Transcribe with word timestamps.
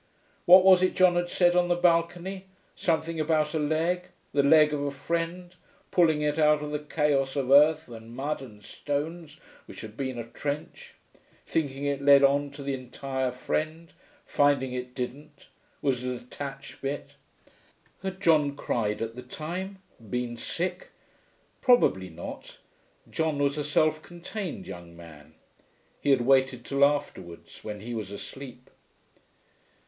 What 0.45 0.63
was 0.65 0.81
it 0.81 0.95
John 0.95 1.13
had 1.15 1.29
said 1.29 1.55
on 1.55 1.67
the 1.67 1.75
balcony 1.75 2.45
something 2.75 3.19
about 3.19 3.53
a 3.53 3.59
leg... 3.59 4.05
the 4.33 4.41
leg 4.41 4.73
of 4.73 4.81
a 4.83 4.89
friend... 4.89 5.53
pulling 5.91 6.23
it 6.23 6.39
out 6.39 6.63
of 6.63 6.71
the 6.71 6.79
chaos 6.79 7.35
of 7.35 7.51
earth 7.51 7.87
and 7.87 8.15
mud 8.15 8.41
and 8.41 8.63
stones 8.63 9.37
which 9.67 9.81
had 9.81 9.95
been 9.95 10.17
a 10.17 10.23
trench... 10.23 10.95
thinking 11.45 11.85
it 11.85 12.01
led 12.01 12.23
on 12.23 12.49
to 12.49 12.63
the 12.63 12.73
entire 12.73 13.31
friend, 13.31 13.93
finding 14.25 14.73
it 14.73 14.95
didn't, 14.95 15.49
was 15.83 16.03
a 16.03 16.17
detached 16.17 16.81
bit.... 16.81 17.11
Had 18.01 18.19
John 18.19 18.55
cried 18.55 19.03
at 19.03 19.15
the 19.15 19.21
time? 19.21 19.83
Been 20.09 20.35
sick? 20.35 20.89
Probably 21.61 22.09
not; 22.09 22.57
John 23.07 23.37
was 23.37 23.55
a 23.55 23.63
self 23.63 24.01
contained 24.01 24.65
young 24.65 24.97
man. 24.97 25.35
He 25.99 26.09
had 26.09 26.21
waited 26.21 26.65
till 26.65 26.83
afterwards, 26.83 27.63
when 27.63 27.81
he 27.81 27.93
was 27.93 28.09
asleep. 28.09 28.71